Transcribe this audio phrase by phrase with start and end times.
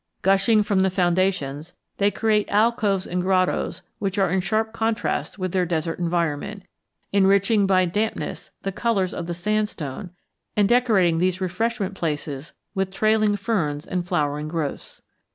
[0.23, 5.51] Gushing from the foundations, they create alcoves and grottos which are in sharp contrast with
[5.51, 6.63] their desert environment,
[7.13, 10.09] enriching by dampness the colors of the sandstone
[10.57, 15.03] and decorating these refreshment places with trailing ferns and flowering growths.